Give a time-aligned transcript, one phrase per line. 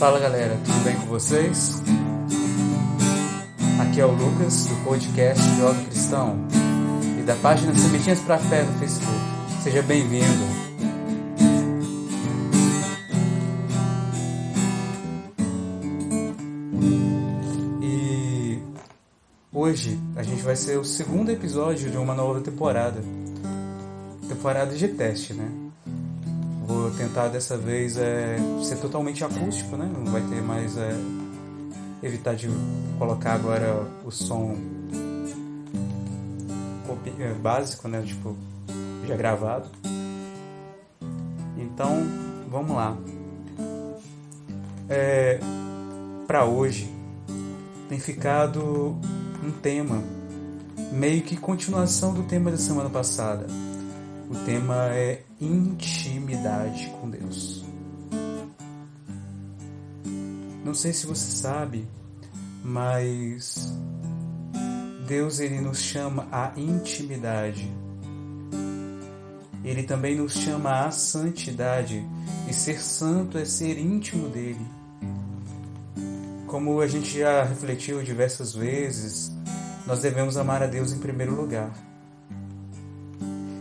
[0.00, 1.82] Fala galera, tudo bem com vocês?
[3.78, 6.38] Aqui é o Lucas do podcast Jovem Cristão
[7.18, 9.14] e da página Sementinhas para Fé no Facebook.
[9.62, 10.24] Seja bem-vindo.
[17.82, 18.58] E
[19.52, 23.02] hoje a gente vai ser o segundo episódio de uma nova temporada.
[24.26, 25.59] Temporada de teste, né?
[26.90, 29.88] Vou tentar dessa vez é, ser totalmente acústico, né?
[29.96, 30.76] Não vai ter mais.
[30.76, 30.90] É,
[32.02, 32.48] evitar de
[32.98, 34.56] colocar agora o som
[37.20, 38.02] é, básico, né?
[38.02, 38.36] Tipo,
[39.06, 39.68] já gravado.
[41.56, 42.02] Então,
[42.50, 42.96] vamos lá.
[44.88, 45.38] É,
[46.26, 46.92] Para hoje,
[47.88, 48.96] tem ficado
[49.44, 50.02] um tema,
[50.90, 53.46] meio que continuação do tema da semana passada.
[54.28, 57.64] O tema é intimidade com Deus.
[60.64, 61.88] Não sei se você sabe,
[62.62, 63.74] mas
[65.06, 67.70] Deus ele nos chama à intimidade.
[69.64, 72.06] Ele também nos chama à santidade,
[72.48, 74.66] e ser santo é ser íntimo dele.
[76.46, 79.32] Como a gente já refletiu diversas vezes,
[79.86, 81.89] nós devemos amar a Deus em primeiro lugar.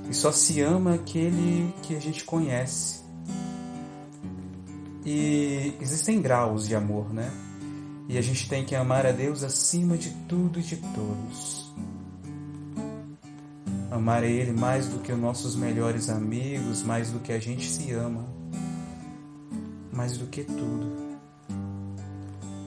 [0.10, 3.02] E só se ama aquele que a gente conhece.
[5.06, 7.32] E existem graus de amor, né?
[8.08, 11.72] E a gente tem que amar a Deus acima de tudo e de todos.
[13.92, 17.70] Amar a Ele mais do que os nossos melhores amigos, mais do que a gente
[17.70, 18.26] se ama,
[19.94, 21.20] mais do que tudo.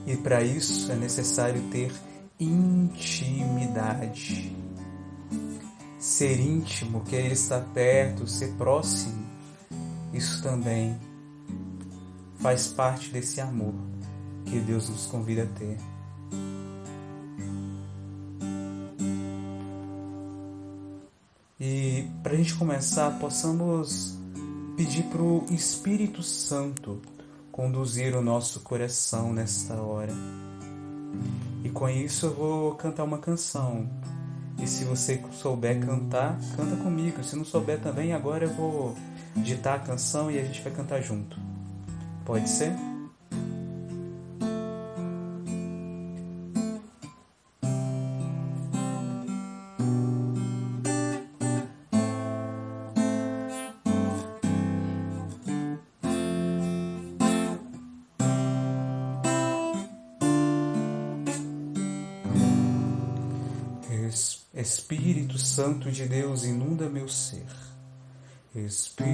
[0.07, 1.93] E para isso é necessário ter
[2.39, 3.43] intimidade
[6.13, 9.25] ser íntimo, querer estar perto, ser próximo,
[10.13, 10.95] isso também
[12.39, 13.75] faz parte desse amor
[14.45, 15.79] que Deus nos convida a ter.
[21.59, 24.19] E para a gente começar, possamos
[24.77, 27.01] pedir para o Espírito Santo
[27.51, 30.13] conduzir o nosso coração nesta hora.
[31.65, 33.89] E com isso eu vou cantar uma canção
[34.63, 37.25] e se você souber cantar, canta comigo.
[37.25, 38.97] Se não souber também, agora eu vou
[39.37, 41.37] ditar a canção e a gente vai cantar junto.
[42.25, 42.73] Pode ser?
[65.63, 67.47] Santo de Deus, inunda meu ser.
[68.53, 69.05] Espírito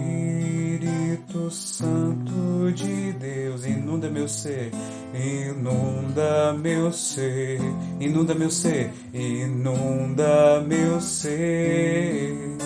[1.51, 4.71] Santo de Deus, inunda meu ser,
[5.13, 7.61] inunda meu ser,
[8.01, 12.57] inunda meu ser, inunda meu ser.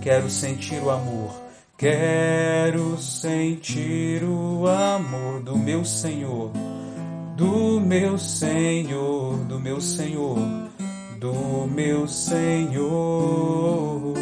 [0.00, 1.30] Quero sentir o amor,
[1.76, 6.50] quero sentir o amor do meu Senhor,
[7.36, 10.61] do meu Senhor, do meu Senhor
[11.22, 14.12] do meu Senhor.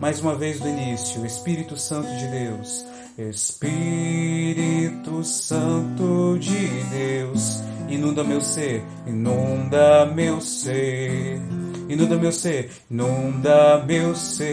[0.00, 2.86] Mais uma vez do início, Espírito Santo de Deus,
[3.18, 11.40] Espírito Santo de Deus, inunda meu ser, inunda meu ser,
[11.88, 14.46] inunda meu ser, inunda meu ser.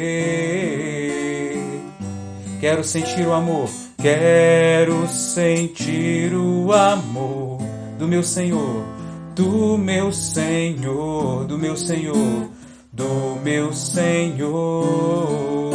[2.59, 3.69] Quero sentir o amor,
[4.01, 7.59] quero sentir o amor
[7.99, 9.04] do meu Senhor
[9.35, 12.49] do meu Senhor, do meu Senhor,
[12.91, 15.71] do meu Senhor,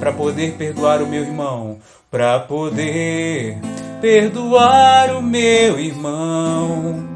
[0.00, 1.78] para poder perdoar o meu irmão,
[2.10, 3.56] para poder
[4.00, 7.08] perdoar o meu irmão,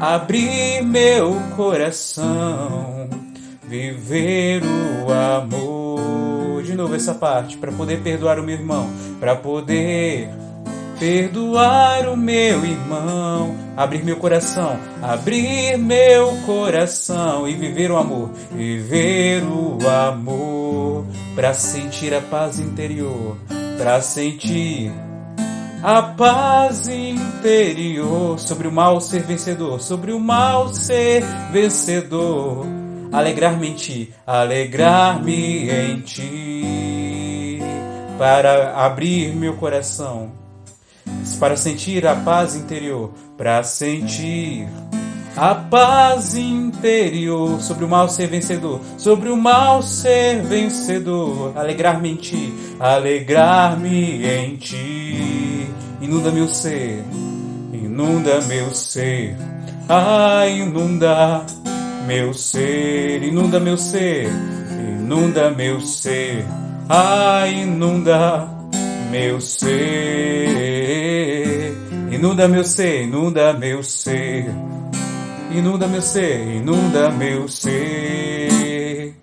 [0.00, 3.08] abrir meu coração,
[3.64, 6.62] viver o amor.
[6.62, 8.88] De novo essa parte, para poder perdoar o meu irmão,
[9.18, 10.30] para poder
[10.98, 19.42] perdoar o meu irmão, abrir meu coração, abrir meu coração e viver o amor, viver
[19.42, 21.04] o amor,
[21.34, 23.36] para sentir a paz interior,
[23.76, 24.92] para sentir
[25.82, 32.66] a paz interior, sobre o mal ser vencedor, sobre o mal ser vencedor,
[33.12, 37.58] alegrar-me em ti, alegrar-me em ti,
[38.16, 40.43] para abrir meu coração
[41.38, 44.68] para sentir a paz interior, para sentir
[45.36, 52.16] a paz interior, sobre o mal ser vencedor, sobre o mal ser vencedor, alegrar-me em
[52.16, 55.66] ti, alegrar-me em ti,
[56.00, 57.02] inunda meu ser,
[57.72, 59.36] inunda meu ser,
[59.88, 61.44] ah, inunda
[62.06, 64.28] meu ser, inunda meu ser,
[64.70, 66.44] inunda meu ser,
[66.88, 68.48] ah, inunda
[69.10, 70.43] meu ser,
[72.24, 74.46] inunda meu ser, inunda meu ser,
[75.50, 79.14] inunda meu ser, inunda meu ser.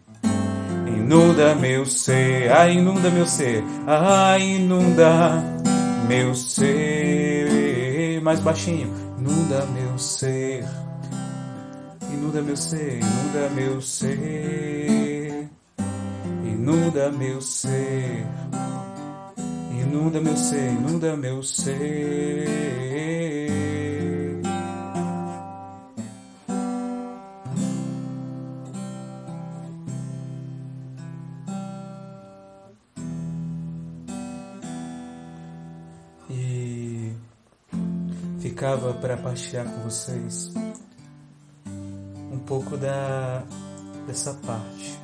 [0.86, 5.44] Inunda meu ser, ah, inunda meu ser, ah, inunda
[6.08, 8.22] meu ser.
[8.22, 10.64] Mais baixinho, inunda meu ser,
[12.14, 15.50] inunda meu ser, inunda meu ser,
[16.46, 18.28] inunda meu ser,
[19.92, 22.62] inunda meu ser, inunda meu ser.
[38.40, 40.54] ficava para partilhar com vocês
[42.32, 43.44] um pouco da
[44.06, 45.00] dessa parte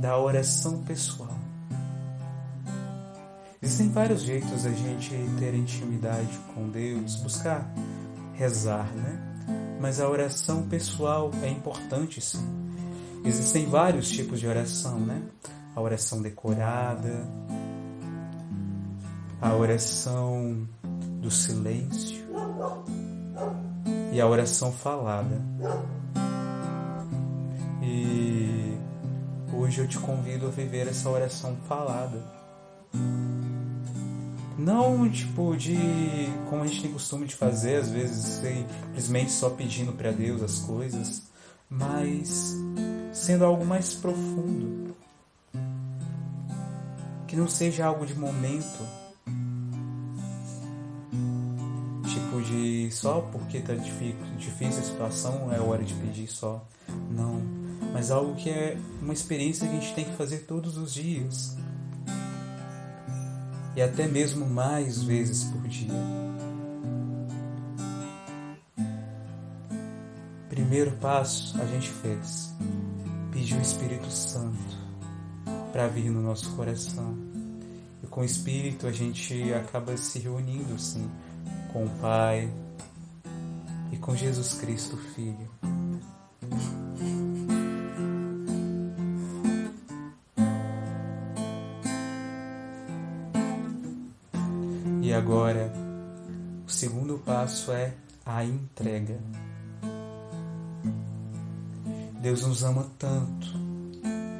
[0.00, 1.29] da oração pessoal.
[3.70, 7.72] Existem vários jeitos a gente ter intimidade com Deus, buscar
[8.34, 9.76] rezar, né?
[9.80, 12.44] Mas a oração pessoal é importante sim.
[13.24, 15.22] Existem vários tipos de oração, né?
[15.76, 17.24] A oração decorada,
[19.40, 20.68] a oração
[21.20, 22.26] do silêncio,
[24.12, 25.40] e a oração falada.
[27.80, 28.76] E
[29.54, 32.20] hoje eu te convido a viver essa oração falada.
[34.60, 35.76] Não tipo de
[36.48, 40.58] como a gente tem costume de fazer, às vezes simplesmente só pedindo para Deus as
[40.58, 41.22] coisas,
[41.68, 42.56] mas
[43.12, 44.94] sendo algo mais profundo.
[47.26, 48.84] Que não seja algo de momento,
[52.42, 56.64] de só porque tá difícil a situação é hora de pedir só.
[57.10, 57.40] Não.
[57.92, 61.56] Mas algo que é uma experiência que a gente tem que fazer todos os dias.
[63.76, 65.92] E até mesmo mais vezes por dia.
[70.48, 72.54] Primeiro passo a gente fez.
[73.32, 74.78] Pedir o Espírito Santo
[75.72, 77.16] para vir no nosso coração.
[78.02, 81.08] E com o Espírito a gente acaba se reunindo, sim,
[81.72, 82.52] com o Pai
[83.92, 85.48] e com Jesus Cristo, Filho.
[95.30, 95.72] Agora,
[96.66, 97.94] o segundo passo é
[98.26, 99.16] a entrega.
[102.20, 103.46] Deus nos ama tanto,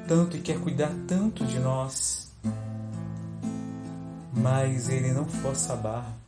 [0.09, 2.33] tanto e quer cuidar tanto de nós,
[4.35, 6.21] mas Ele não força a barra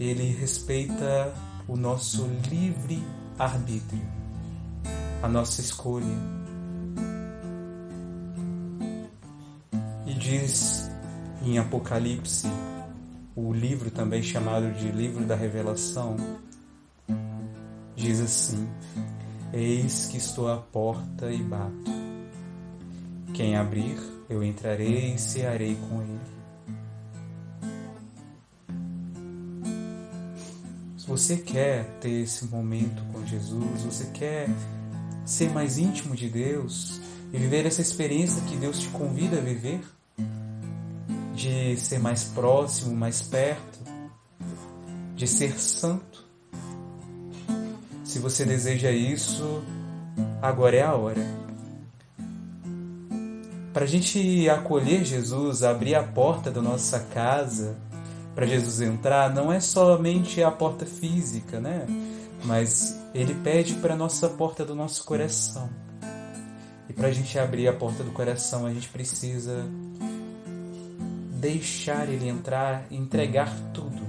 [0.00, 1.32] ele respeita
[1.68, 3.00] o nosso livre
[3.38, 4.02] arbítrio,
[5.22, 6.18] a nossa escolha.
[10.04, 10.81] E diz
[11.44, 12.48] em Apocalipse,
[13.34, 16.16] o livro também chamado de Livro da Revelação,
[17.96, 18.68] diz assim:
[19.52, 21.90] Eis que estou à porta e bato.
[23.34, 26.42] Quem abrir, eu entrarei e cearei com ele
[31.02, 34.48] Se você quer ter esse momento com Jesus, você quer
[35.24, 37.00] ser mais íntimo de Deus
[37.32, 39.80] e viver essa experiência que Deus te convida a viver,
[41.34, 43.78] de ser mais próximo, mais perto,
[45.14, 46.26] de ser santo.
[48.04, 49.62] Se você deseja isso,
[50.40, 51.24] agora é a hora.
[53.72, 57.78] Para a gente acolher Jesus, abrir a porta da nossa casa,
[58.34, 61.86] para Jesus entrar não é somente a porta física, né?
[62.44, 65.70] Mas ele pede para a nossa porta do nosso coração.
[66.88, 69.66] E para a gente abrir a porta do coração, a gente precisa
[71.42, 74.00] deixar ele entrar, entregar tudo.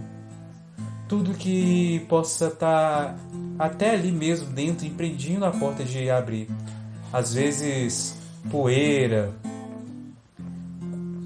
[1.10, 3.16] Tudo que possa estar tá
[3.58, 6.48] até ali mesmo dentro, impedindo a porta de abrir.
[7.12, 8.16] Às vezes,
[8.52, 9.34] poeira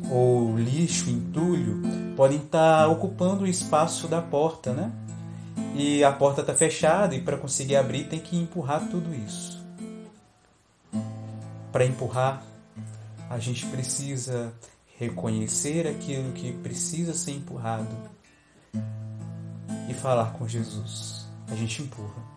[0.10, 1.82] ou lixo, entulho,
[2.16, 4.90] podem estar tá ocupando o espaço da porta, né?
[5.76, 9.62] E a porta está fechada e para conseguir abrir tem que empurrar tudo isso.
[11.70, 12.42] Para empurrar,
[13.30, 14.54] a gente precisa
[14.98, 17.96] reconhecer aquilo que precisa ser empurrado
[19.90, 21.28] e falar com Jesus.
[21.48, 22.28] A gente empurra.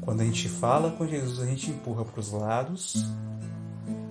[0.00, 3.06] Quando a gente fala com Jesus, a gente empurra para os lados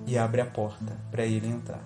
[0.05, 1.83] e abre a porta para ele entrar.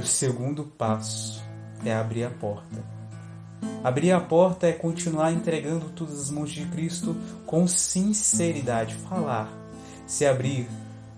[0.00, 1.42] o segundo passo
[1.84, 2.82] é abrir a porta.
[3.84, 9.52] Abrir a porta é continuar entregando todas as mãos de Cristo com sinceridade, falar,
[10.06, 10.66] se abrir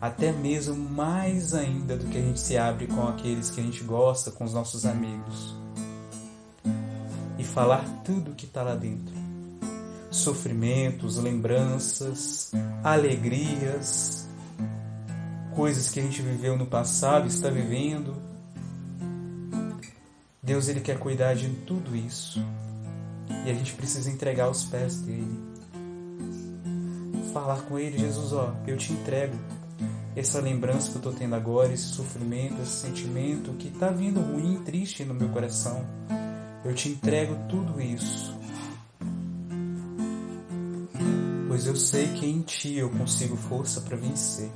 [0.03, 3.85] até mesmo mais ainda do que a gente se abre com aqueles que a gente
[3.85, 5.55] gosta, com os nossos amigos.
[7.39, 9.15] E falar tudo que está lá dentro.
[10.11, 12.51] Sofrimentos, lembranças,
[12.83, 14.29] alegrias,
[15.55, 18.21] coisas que a gente viveu no passado, está vivendo.
[20.43, 22.45] Deus ele quer cuidar de tudo isso.
[23.47, 25.41] E a gente precisa entregar aos pés dele.
[27.33, 29.37] Falar com ele, Jesus, ó, eu te entrego
[30.15, 34.63] essa lembrança que eu estou tendo agora, esse sofrimento, esse sentimento que está vindo ruim,
[34.65, 35.85] triste no meu coração.
[36.65, 38.37] Eu te entrego tudo isso.
[41.49, 44.51] Pois eu sei que em ti eu consigo força para vencer.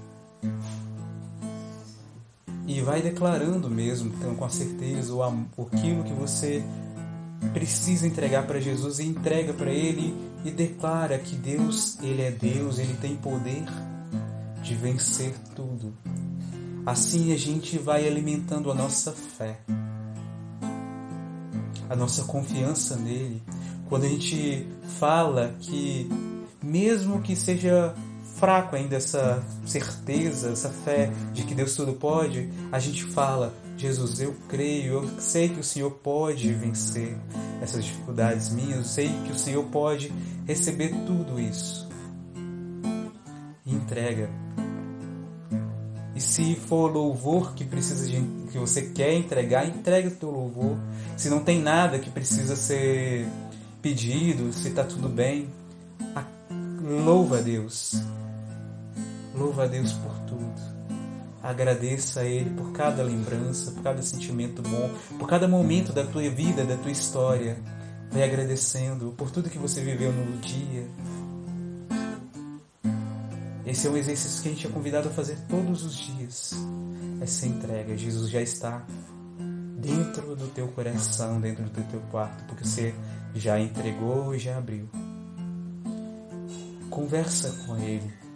[2.67, 6.65] E vai declarando mesmo, então, com certeza, o, aquilo que você
[7.53, 12.79] precisa entregar para Jesus e entrega para Ele e declara que Deus, Ele é Deus,
[12.79, 13.65] Ele tem poder
[14.67, 15.95] de vencer tudo.
[16.85, 19.61] Assim a gente vai alimentando a nossa fé,
[21.89, 23.43] a nossa confiança nele.
[23.89, 24.67] Quando a gente
[24.99, 26.09] fala que,
[26.61, 27.95] mesmo que seja
[28.35, 34.21] fraco ainda essa certeza, essa fé de que Deus tudo pode, a gente fala: Jesus,
[34.21, 37.17] eu creio, eu sei que o Senhor pode vencer
[37.63, 40.13] essas dificuldades minhas, eu sei que o Senhor pode
[40.45, 41.87] receber tudo isso.
[43.67, 44.31] E entrega.
[46.15, 50.79] E se for louvor que precisa de, que você quer entregar, entrega o teu louvor.
[51.15, 53.29] Se não tem nada que precisa ser
[53.83, 55.49] pedido, se está tudo bem,
[57.05, 58.01] louva a Deus.
[59.35, 60.77] Louva a Deus por tudo.
[61.43, 66.29] Agradeça a Ele por cada lembrança, por cada sentimento bom, por cada momento da tua
[66.31, 67.59] vida, da tua história.
[68.11, 70.89] Vai agradecendo por tudo que você viveu no dia.
[73.67, 76.55] Esse é um exercício que a gente é convidado a fazer todos os dias.
[77.21, 77.97] Essa entrega.
[77.97, 78.87] Jesus já está
[79.79, 82.95] dentro do teu coração, dentro do teu quarto, porque você
[83.35, 84.89] já entregou e já abriu.
[86.89, 88.27] Conversa com Ele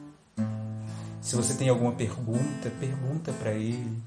[1.31, 4.03] se você tem alguma pergunta, pergunta para ele.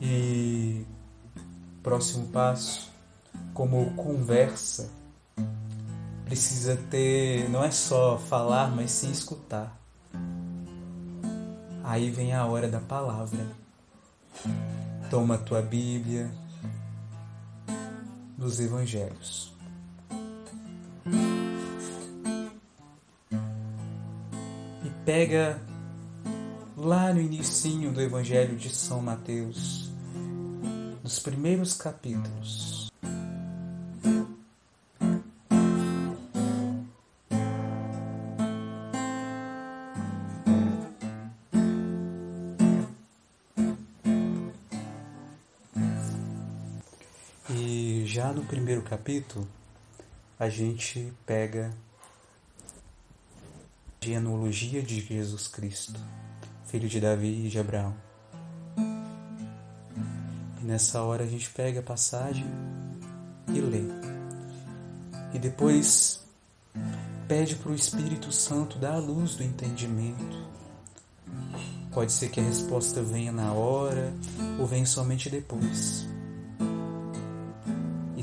[0.00, 0.86] E
[1.82, 2.92] próximo passo,
[3.54, 4.90] como conversa,
[6.26, 9.80] precisa ter, não é só falar, mas sim escutar.
[11.82, 13.46] Aí vem a hora da palavra.
[15.08, 16.30] Toma a tua Bíblia
[18.36, 19.54] dos Evangelhos.
[25.04, 25.60] pega
[26.76, 29.90] lá no início do Evangelho de São Mateus,
[31.02, 32.83] nos primeiros capítulos.
[47.50, 49.46] E já no primeiro capítulo,
[50.38, 51.70] a gente pega
[54.00, 56.00] genealogia de Jesus Cristo,
[56.64, 57.94] filho de Davi e de Abraão.
[60.58, 62.46] E nessa hora a gente pega a passagem
[63.48, 63.82] e lê.
[65.34, 66.24] E depois
[67.28, 70.48] pede para o Espírito Santo dar a luz do entendimento.
[71.92, 74.14] Pode ser que a resposta venha na hora
[74.58, 76.13] ou venha somente depois.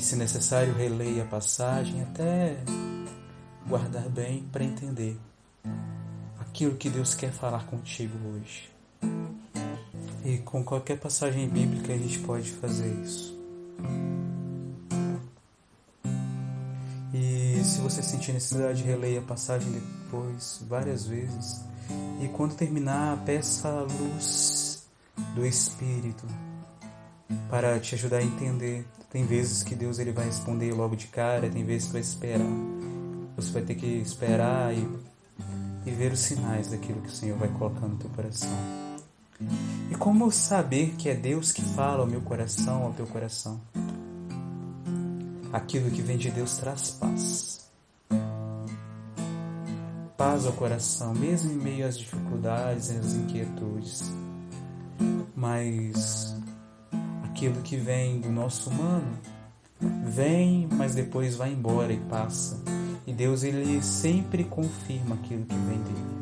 [0.01, 2.58] Se necessário, releia a passagem até
[3.67, 5.15] guardar bem para entender
[6.39, 8.70] aquilo que Deus quer falar contigo hoje.
[10.25, 13.39] E com qualquer passagem bíblica a gente pode fazer isso.
[17.13, 21.63] E se você sentir necessidade, releia a passagem depois, várias vezes.
[22.20, 24.84] E quando terminar, peça a luz
[25.36, 26.25] do Espírito
[27.50, 28.86] para te ajudar a entender.
[29.12, 32.48] Tem vezes que Deus ele vai responder logo de cara, tem vezes que vai esperar.
[33.36, 34.88] Você vai ter que esperar e
[35.86, 38.58] e ver os sinais daquilo que o Senhor vai colocando no teu coração.
[39.89, 43.60] E como saber que é Deus que fala ao meu coração, ao teu coração?
[45.51, 47.70] Aquilo que vem de Deus traz paz.
[50.15, 54.03] Paz ao coração, mesmo em meio às dificuldades e às inquietudes.
[55.36, 56.36] Mas
[57.31, 59.07] aquilo que vem do nosso humano
[59.79, 62.61] vem, mas depois vai embora e passa.
[63.07, 66.21] E Deus ele sempre confirma aquilo que vem dele.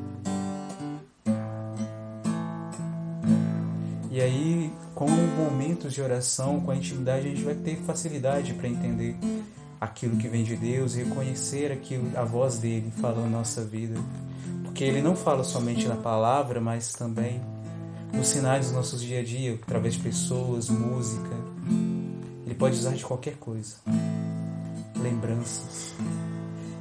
[4.12, 8.68] E aí, com momentos de oração, com a intimidade, a gente vai ter facilidade para
[8.68, 9.16] entender
[9.80, 14.00] aquilo que vem de Deus e reconhecer aquilo, a voz dele falando na nossa vida.
[14.64, 17.42] Porque ele não fala somente na palavra, mas também
[18.14, 21.30] nos sinais dos nossos dia a dia, através de pessoas, música.
[22.46, 23.76] Ele pode usar de qualquer coisa.
[25.02, 25.96] Lembranças.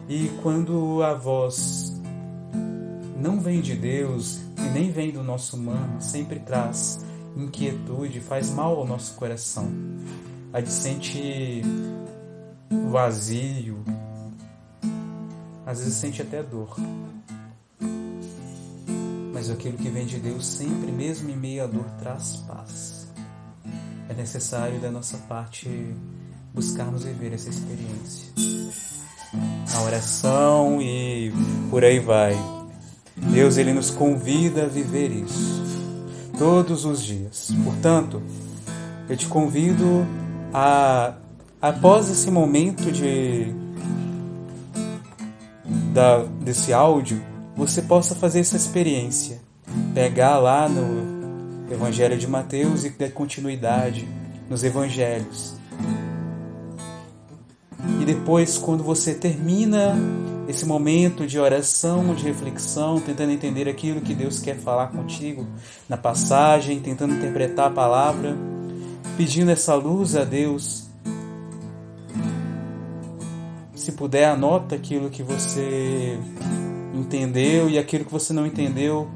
[0.09, 1.93] E quando a voz
[3.17, 7.05] não vem de Deus e nem vem do nosso humano, sempre traz
[7.37, 9.71] inquietude, faz mal ao nosso coração.
[10.53, 11.63] A gente sente
[12.91, 13.85] vazio,
[15.67, 16.75] às vezes sente até dor.
[19.39, 23.07] Mas aquilo que vem de Deus sempre, mesmo em meio à dor, traz paz.
[24.09, 25.95] É necessário da nossa parte
[26.53, 28.33] buscarmos viver essa experiência.
[29.77, 31.33] A oração e
[31.71, 32.37] por aí vai.
[33.33, 35.63] Deus ele nos convida a viver isso
[36.37, 37.53] todos os dias.
[37.63, 38.21] Portanto,
[39.09, 40.05] eu te convido
[40.53, 41.15] a,
[41.63, 43.55] após esse momento de
[45.95, 47.23] da, desse áudio,
[47.59, 49.41] você possa fazer essa experiência.
[49.93, 54.09] Pegar lá no Evangelho de Mateus e dar continuidade
[54.49, 55.57] nos Evangelhos.
[58.01, 59.97] E depois, quando você termina
[60.47, 65.45] esse momento de oração, de reflexão, tentando entender aquilo que Deus quer falar contigo
[65.89, 68.37] na passagem, tentando interpretar a palavra,
[69.17, 70.87] pedindo essa luz a Deus.
[73.75, 76.19] Se puder, anota aquilo que você
[76.99, 79.09] entendeu e aquilo que você não entendeu.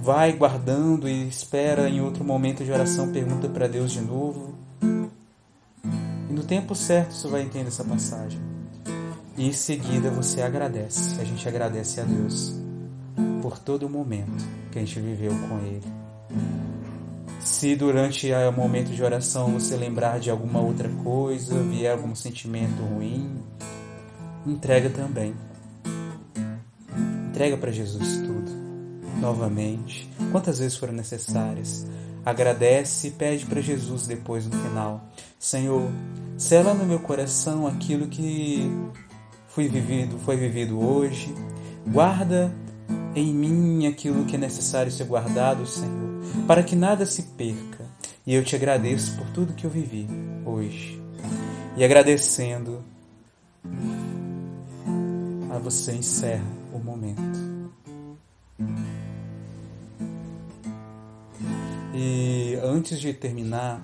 [0.00, 4.54] Vai guardando e espera em outro momento de oração, pergunta para Deus de novo.
[4.82, 8.38] E no tempo certo você vai entender essa passagem.
[9.36, 11.20] E em seguida você agradece.
[11.20, 12.54] A gente agradece a Deus
[13.40, 16.04] por todo o momento que a gente viveu com Ele.
[17.40, 22.82] Se durante o momento de oração você lembrar de alguma outra coisa, vier algum sentimento
[22.82, 23.42] ruim,
[24.46, 25.34] entrega também.
[27.28, 28.50] Entrega para Jesus tudo,
[29.20, 31.86] novamente, quantas vezes forem necessárias.
[32.24, 35.90] Agradece e pede para Jesus depois no final: Senhor,
[36.38, 38.70] sela no meu coração aquilo que
[39.48, 41.34] foi vivido, foi vivido hoje.
[41.86, 42.52] Guarda
[43.14, 47.84] em mim aquilo que é necessário ser guardado, Senhor, para que nada se perca.
[48.26, 50.08] E eu te agradeço por tudo que eu vivi
[50.46, 51.00] hoje.
[51.76, 52.82] E agradecendo,
[55.64, 57.22] você encerra o momento.
[61.94, 63.80] E antes de terminar,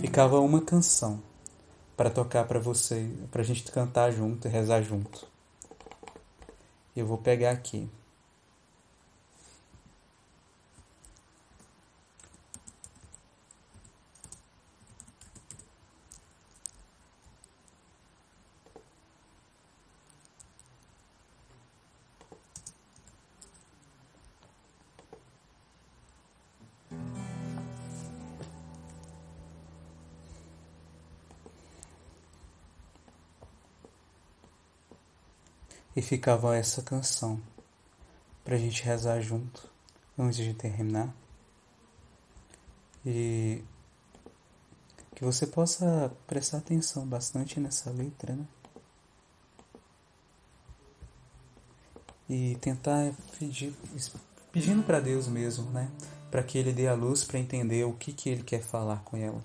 [0.00, 1.20] ficava uma canção
[1.96, 5.26] para tocar para você, para a gente cantar junto e rezar junto.
[6.94, 7.90] Eu vou pegar aqui.
[36.04, 37.40] Ficava essa canção
[38.44, 39.68] para a gente rezar junto
[40.18, 41.12] antes de terminar.
[43.04, 43.62] E
[45.14, 48.46] que você possa prestar atenção bastante nessa letra, né?
[52.28, 53.74] E tentar pedir,
[54.50, 55.90] pedindo para Deus mesmo, né?
[56.30, 59.16] Para que Ele dê a luz para entender o que, que Ele quer falar com
[59.16, 59.42] ela.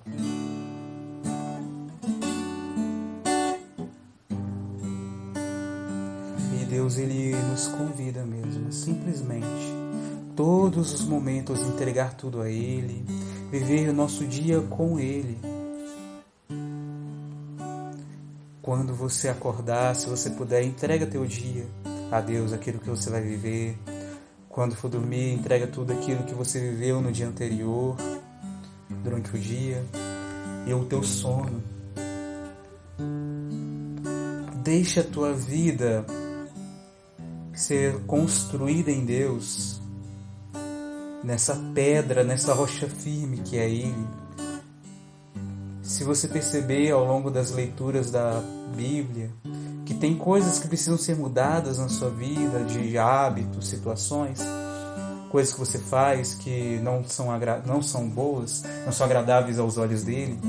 [7.59, 9.73] Nos convida mesmo, simplesmente,
[10.33, 13.05] todos os momentos entregar tudo a Ele,
[13.51, 15.37] viver o nosso dia com Ele.
[18.61, 21.67] Quando você acordar, se você puder, entrega teu dia
[22.09, 23.77] a Deus, aquilo que você vai viver.
[24.47, 27.97] Quando for dormir, entrega tudo aquilo que você viveu no dia anterior,
[29.03, 29.83] durante o dia,
[30.65, 31.61] e o teu sono.
[34.63, 36.05] Deixa a tua vida
[37.59, 39.81] ser construída em Deus,
[41.21, 44.07] nessa pedra, nessa rocha firme que é Ele.
[45.81, 48.41] Se você perceber ao longo das leituras da
[48.75, 49.29] Bíblia
[49.85, 54.39] que tem coisas que precisam ser mudadas na sua vida, de hábitos, situações,
[55.29, 57.27] coisas que você faz que não são,
[57.65, 60.39] não são boas, não são agradáveis aos olhos dele,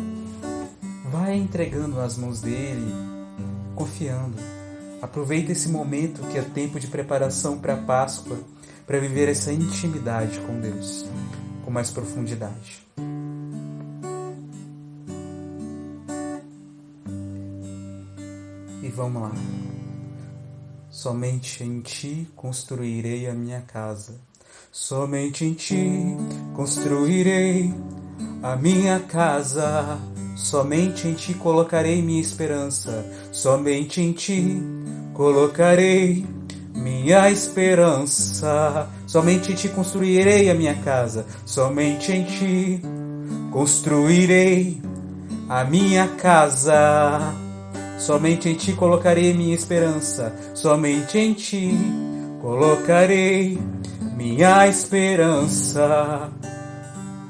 [1.10, 2.94] vai entregando nas mãos dele
[3.74, 4.59] confiando.
[5.02, 8.38] Aproveita esse momento que é tempo de preparação para a Páscoa,
[8.86, 11.06] para viver essa intimidade com Deus
[11.70, 12.84] com mais profundidade.
[18.82, 19.32] E vamos lá.
[20.90, 24.20] Somente em ti construirei a minha casa.
[24.72, 26.16] Somente em ti
[26.54, 27.72] construirei
[28.42, 29.96] a minha casa.
[30.34, 33.04] Somente em ti colocarei minha esperança.
[33.30, 34.60] Somente em ti
[35.20, 36.24] colocarei
[36.74, 38.88] minha esperança.
[39.06, 41.26] Somente em ti construirei a minha casa.
[41.44, 42.80] Somente em ti
[43.52, 44.80] construirei
[45.46, 47.34] a minha casa.
[47.98, 50.34] Somente em ti colocarei minha esperança.
[50.54, 51.76] Somente em ti
[52.40, 53.58] colocarei
[54.16, 56.30] minha esperança.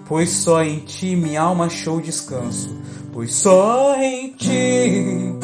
[0.06, 2.70] Pois só em ti minha alma achou descanso.
[3.12, 5.34] Pois só em ti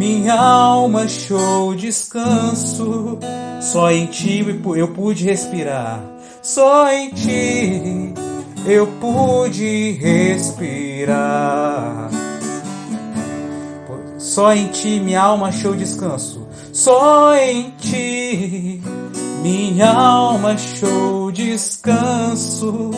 [0.00, 3.18] minha alma achou descanso.
[3.60, 4.42] Só em ti
[4.74, 6.00] eu pude respirar.
[6.42, 8.14] Só em ti
[8.66, 11.20] eu pude respirar.
[14.16, 16.48] Só em ti minha alma achou descanso.
[16.72, 18.80] Só em ti
[19.42, 22.90] minha alma achou descanso.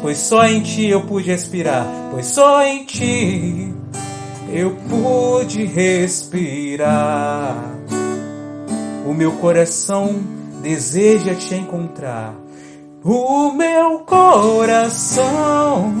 [0.00, 1.86] Pois só em ti eu pude respirar.
[2.10, 3.74] Pois só em ti
[4.52, 7.56] eu pude respirar.
[9.06, 10.20] O meu coração
[10.62, 12.34] deseja te encontrar.
[13.02, 15.94] O meu coração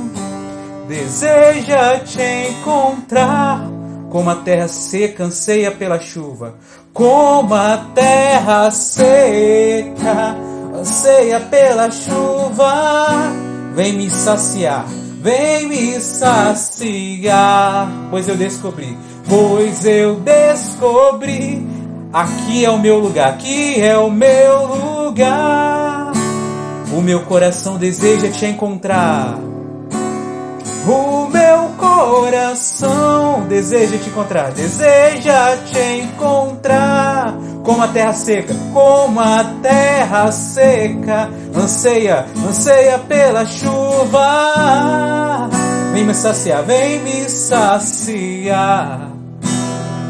[0.88, 3.78] deseja te encontrar
[4.10, 6.54] como a terra seca anseia pela chuva,
[6.92, 10.36] como a terra seca
[10.74, 13.32] anseia pela chuva,
[13.74, 14.86] vem me saciar,
[15.20, 18.96] vem me saciar, pois eu descobri,
[19.28, 21.66] pois eu descobri,
[22.12, 24.66] aqui é o meu lugar, aqui é o meu
[25.06, 26.12] lugar,
[26.92, 29.38] o meu coração deseja te encontrar.
[30.86, 37.34] O meu coração deseja te encontrar, deseja te encontrar.
[37.62, 41.28] Como a terra seca, como a terra seca,
[41.58, 44.28] anseia, anseia pela chuva.
[45.92, 49.10] Vem me saciar, vem me saciar.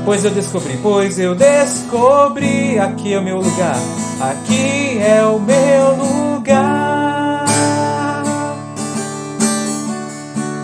[0.05, 3.77] Pois eu descobri, pois eu descobri, aqui é o meu lugar,
[4.21, 7.29] aqui é o meu lugar.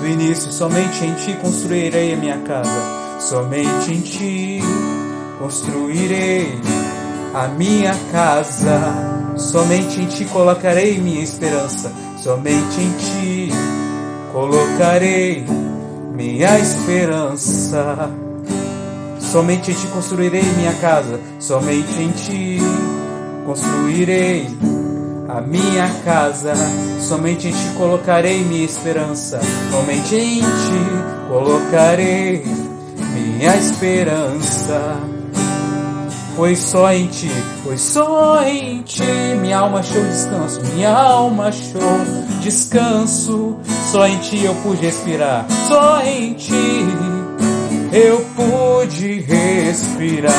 [0.05, 4.61] do início, somente em ti construirei a minha casa, somente em ti
[5.39, 6.61] construirei
[7.33, 13.53] a minha casa, somente em ti colocarei minha esperança, somente em ti
[14.33, 15.45] colocarei
[16.15, 18.11] minha esperança.
[19.21, 22.59] Somente em ti construirei minha casa, somente em ti
[23.45, 24.47] construirei
[25.29, 26.55] a minha casa.
[27.01, 29.41] Somente em ti colocarei minha esperança.
[29.71, 32.45] Somente em ti colocarei
[33.13, 35.14] minha esperança.
[36.37, 37.31] Pois só em ti,
[37.63, 39.05] pois só em ti
[39.41, 41.81] minha alma achou descanso, minha alma achou
[42.43, 43.57] descanso.
[43.93, 46.87] Só em ti eu pude respirar, só em ti
[47.93, 50.33] eu pude respirar.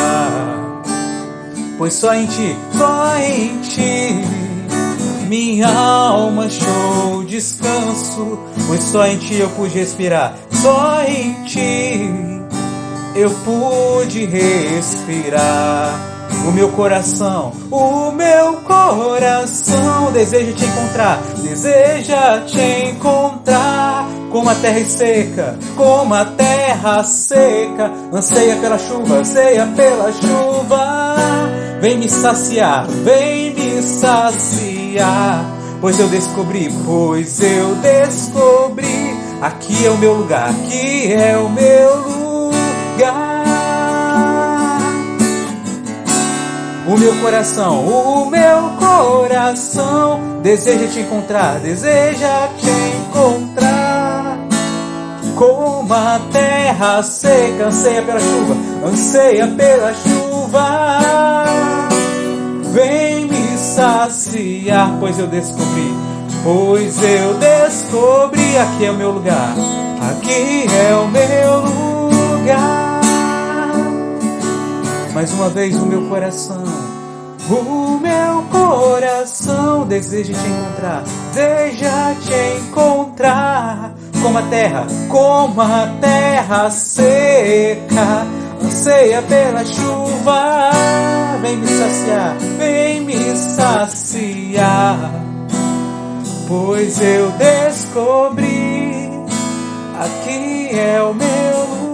[1.78, 4.46] Pois só em ti, só em ti
[5.30, 12.35] minha alma achou descanso, pois só em ti eu pude respirar, só em ti
[13.16, 16.12] eu pude respirar.
[16.48, 24.08] O meu coração, o meu coração deseja te encontrar, deseja te encontrar.
[24.32, 31.16] Como a terra seca, como a terra seca, anseia pela chuva, anseia pela chuva.
[31.80, 39.98] Vem me saciar, vem me saciar pois eu descobri, pois eu descobri, aqui é o
[39.98, 42.25] meu lugar, aqui é o meu lugar.
[46.88, 54.38] O meu coração, o meu coração deseja te encontrar, deseja te encontrar.
[55.36, 58.56] Como a terra seca anseia pela chuva,
[58.88, 61.00] anseia pela chuva.
[62.72, 65.94] Vem saciar, pois eu descobri,
[66.44, 69.54] pois eu descobri, aqui é o meu lugar,
[70.12, 72.85] aqui é o meu lugar.
[75.16, 76.62] Mais uma vez o meu coração,
[77.50, 86.70] o meu coração deseja te encontrar, deseja te encontrar, como a terra, como a terra
[86.70, 88.28] seca
[88.62, 90.72] anseia pela chuva.
[91.42, 95.12] Vem me saciar, vem me saciar.
[96.46, 99.10] Pois eu descobri
[99.98, 101.86] aqui é o meu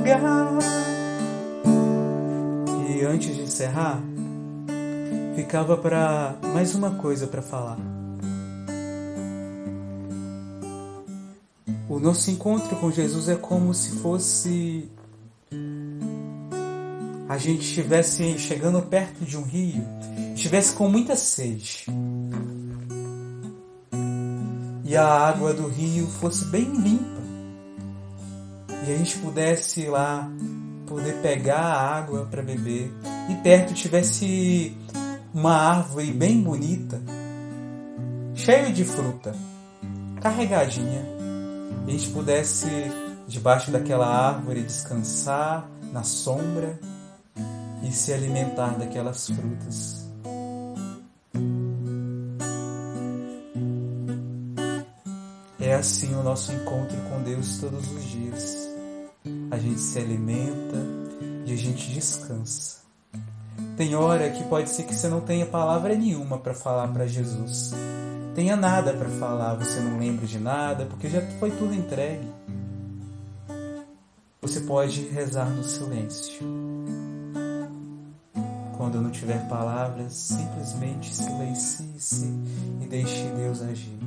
[0.00, 0.77] lugar.
[3.04, 4.02] Antes de encerrar,
[5.34, 7.78] ficava para mais uma coisa para falar.
[11.88, 14.90] O nosso encontro com Jesus é como se fosse
[17.28, 19.84] a gente estivesse chegando perto de um rio,
[20.34, 21.84] estivesse com muita sede.
[24.84, 27.18] E a água do rio fosse bem limpa.
[28.86, 30.30] E a gente pudesse ir lá
[30.88, 32.90] poder pegar a água para beber
[33.28, 34.76] e perto tivesse
[35.32, 37.00] uma árvore bem bonita,
[38.34, 39.34] cheia de fruta,
[40.20, 41.18] carregadinha
[41.86, 42.68] e a gente pudesse,
[43.26, 46.78] debaixo daquela árvore, descansar na sombra
[47.82, 50.08] e se alimentar daquelas frutas.
[55.60, 58.67] É assim o nosso encontro com Deus todos os dias.
[59.50, 60.76] A gente se alimenta
[61.46, 62.78] e a gente descansa.
[63.76, 67.72] Tem hora que pode ser que você não tenha palavra nenhuma para falar para Jesus
[68.38, 72.32] tenha nada para falar, você não lembra de nada, porque já foi tudo entregue.
[74.40, 76.46] Você pode rezar no silêncio.
[78.76, 82.32] Quando não tiver palavras, simplesmente silencie-se
[82.80, 83.98] e deixe Deus agir.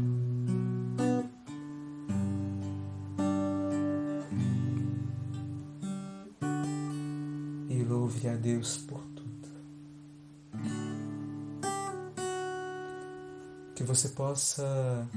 [14.01, 15.07] Você possa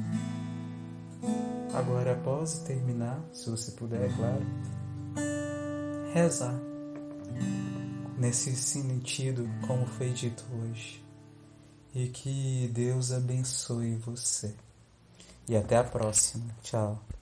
[1.73, 4.44] agora após terminar, se você puder, é claro,
[6.12, 6.55] rezar
[8.18, 11.03] nesse sentido como foi dito hoje.
[11.94, 14.55] E que Deus abençoe você.
[15.49, 16.44] E até a próxima.
[16.62, 17.05] Tchau.